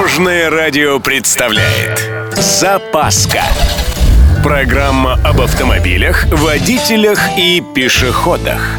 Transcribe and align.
Дорожное 0.00 0.48
радио 0.48 0.98
представляет 0.98 2.10
Запаска 2.32 3.42
Программа 4.42 5.20
об 5.22 5.42
автомобилях, 5.42 6.24
водителях 6.32 7.20
и 7.36 7.62
пешеходах 7.74 8.78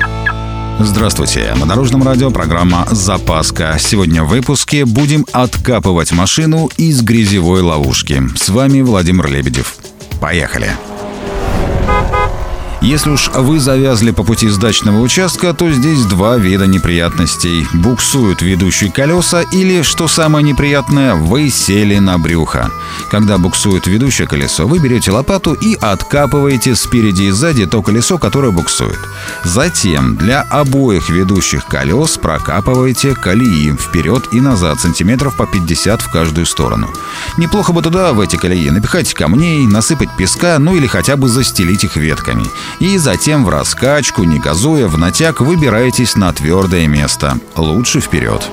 Здравствуйте! 0.79 1.53
На 1.59 1.67
Дорожном 1.67 2.01
радио 2.01 2.31
программа 2.31 2.87
«Запаска». 2.89 3.77
Сегодня 3.79 4.23
в 4.23 4.29
выпуске 4.29 4.83
будем 4.83 5.27
откапывать 5.31 6.11
машину 6.11 6.71
из 6.77 7.03
грязевой 7.03 7.61
ловушки. 7.61 8.23
С 8.35 8.49
вами 8.49 8.81
Владимир 8.81 9.27
Лебедев. 9.27 9.75
Поехали! 10.19 10.71
Если 12.81 13.11
уж 13.11 13.29
вы 13.29 13.59
завязли 13.59 14.09
по 14.09 14.23
пути 14.23 14.49
с 14.49 14.57
дачного 14.57 15.01
участка, 15.01 15.53
то 15.53 15.71
здесь 15.71 16.03
два 16.05 16.37
вида 16.37 16.65
неприятностей. 16.65 17.67
Буксуют 17.73 18.41
ведущие 18.41 18.91
колеса 18.91 19.43
или, 19.51 19.83
что 19.83 20.07
самое 20.07 20.43
неприятное, 20.43 21.13
вы 21.13 21.51
сели 21.51 21.99
на 21.99 22.17
брюхо. 22.17 22.71
Когда 23.11 23.37
буксует 23.37 23.85
ведущее 23.85 24.27
колесо, 24.27 24.65
вы 24.65 24.79
берете 24.79 25.11
лопату 25.11 25.53
и 25.53 25.75
откапываете 25.75 26.73
спереди 26.75 27.23
и 27.23 27.31
сзади 27.31 27.67
то 27.67 27.83
колесо, 27.83 28.17
которое 28.17 28.51
буксует. 28.51 28.97
Затем 29.43 30.15
для 30.15 30.41
обоих 30.41 31.09
ведущих 31.09 31.67
колес 31.67 32.17
прокапываете 32.17 33.13
колеи 33.13 33.73
вперед 33.73 34.23
и 34.31 34.41
назад 34.41 34.79
сантиметров 34.79 35.37
по 35.37 35.45
50 35.45 36.01
в 36.01 36.09
каждую 36.09 36.47
сторону. 36.47 36.89
Неплохо 37.37 37.73
бы 37.73 37.83
туда, 37.83 38.13
в 38.13 38.19
эти 38.21 38.37
колеи, 38.37 38.71
напихать 38.71 39.13
камней, 39.13 39.67
насыпать 39.67 40.09
песка, 40.17 40.57
ну 40.57 40.75
или 40.75 40.87
хотя 40.87 41.15
бы 41.15 41.27
застелить 41.27 41.83
их 41.83 41.95
ветками 41.95 42.45
и 42.79 42.97
затем 42.97 43.45
в 43.45 43.49
раскачку, 43.49 44.23
не 44.23 44.39
газуя, 44.39 44.87
в 44.87 44.97
натяг 44.97 45.41
выбираетесь 45.41 46.15
на 46.15 46.31
твердое 46.33 46.87
место. 46.87 47.39
Лучше 47.55 47.99
вперед. 47.99 48.49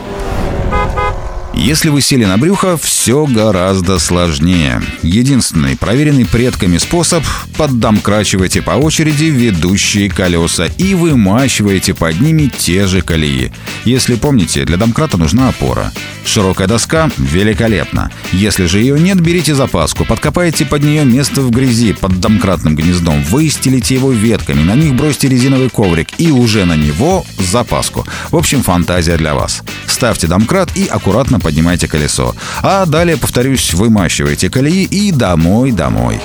Если 1.59 1.89
вы 1.89 2.01
сели 2.03 2.25
на 2.25 2.39
брюхо, 2.39 2.77
все 2.77 3.27
гораздо 3.27 3.99
сложнее. 3.99 4.81
Единственный 5.03 5.77
проверенный 5.77 6.25
предками 6.25 6.79
способ– 6.79 7.25
поддомкрачивайте 7.59 8.63
по 8.63 8.71
очереди 8.71 9.25
ведущие 9.25 10.09
колеса 10.09 10.67
и 10.79 10.95
вымачиваете 10.95 11.95
под 11.95 12.21
ними 12.21 12.47
те 12.57 12.87
же 12.87 13.03
колеи. 13.03 13.51
Если 13.85 14.15
помните, 14.15 14.65
для 14.65 14.77
домкрата 14.77 15.17
нужна 15.17 15.49
опора. 15.49 15.93
Широкая 16.25 16.69
доска– 16.69 17.11
великолепно. 17.19 18.13
Если 18.33 18.67
же 18.67 18.79
ее 18.79 18.99
нет, 19.01 19.21
берите 19.21 19.55
запаску, 19.57 20.05
подкопайте 20.05 20.65
под 20.65 20.85
нее 20.85 21.05
место 21.05 21.41
в 21.41 21.51
грязи 21.51 21.93
под 21.93 22.21
домкратным 22.21 22.77
гнездом, 22.77 23.23
выстелите 23.25 23.95
его 23.95 24.13
ветками, 24.13 24.63
на 24.63 24.77
них 24.77 24.95
бросьте 24.95 25.29
резиновый 25.29 25.71
коврик 25.71 26.09
и 26.19 26.31
уже 26.31 26.67
на 26.67 26.77
него 26.77 27.27
запаску. 27.39 28.07
В 28.31 28.37
общем, 28.37 28.63
фантазия 28.63 29.17
для 29.17 29.35
вас. 29.35 29.65
Ставьте 29.99 30.29
домкрат 30.29 30.77
и 30.77 30.87
аккуратно 30.87 31.41
поднимайте 31.41 31.89
колесо. 31.89 32.37
А 32.63 32.87
далее, 32.87 33.17
повторюсь, 33.17 33.75
вымащивайте 33.75 34.49
колеи 34.49 34.85
и 34.85 35.11
домой-домой. 35.11 36.21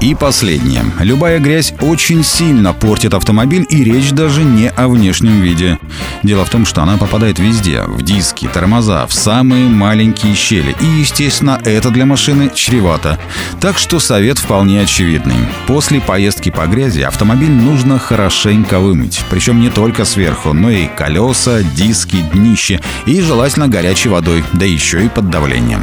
И 0.00 0.14
последнее. 0.14 0.84
Любая 1.00 1.40
грязь 1.40 1.74
очень 1.80 2.22
сильно 2.22 2.72
портит 2.72 3.14
автомобиль, 3.14 3.66
и 3.68 3.82
речь 3.82 4.12
даже 4.12 4.44
не 4.44 4.68
о 4.68 4.86
внешнем 4.86 5.40
виде. 5.40 5.78
Дело 6.22 6.44
в 6.44 6.50
том, 6.50 6.66
что 6.66 6.82
она 6.82 6.96
попадает 6.98 7.40
везде. 7.40 7.82
В 7.82 8.02
диски, 8.02 8.46
тормоза, 8.46 9.06
в 9.08 9.12
самые 9.12 9.68
маленькие 9.68 10.36
щели. 10.36 10.76
И, 10.80 10.84
естественно, 10.84 11.60
это 11.64 11.90
для 11.90 12.06
машины 12.06 12.48
чревато. 12.54 13.18
Так 13.60 13.76
что 13.76 13.98
совет 13.98 14.38
вполне 14.38 14.82
очевидный. 14.82 15.48
После 15.66 16.00
поездки 16.00 16.50
по 16.50 16.66
грязи 16.66 17.00
автомобиль 17.00 17.50
нужно 17.50 17.98
хорошенько 17.98 18.78
вымыть. 18.78 19.20
Причем 19.30 19.60
не 19.60 19.68
только 19.68 20.04
сверху, 20.04 20.52
но 20.52 20.70
и 20.70 20.86
колеса, 20.86 21.62
диски, 21.74 22.18
днище. 22.32 22.80
И 23.06 23.20
желательно 23.20 23.66
горячей 23.66 24.10
водой, 24.10 24.44
да 24.52 24.64
еще 24.64 25.04
и 25.04 25.08
под 25.08 25.28
давлением. 25.28 25.82